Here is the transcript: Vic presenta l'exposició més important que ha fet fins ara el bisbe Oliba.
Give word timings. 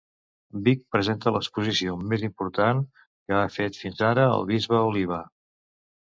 Vic 0.67 0.79
presenta 0.93 1.33
l'exposició 1.33 1.97
més 2.13 2.23
important 2.27 2.81
que 3.01 3.35
ha 3.39 3.43
fet 3.57 3.77
fins 3.83 4.01
ara 4.09 4.23
el 4.39 4.47
bisbe 4.53 4.81
Oliba. 4.87 5.21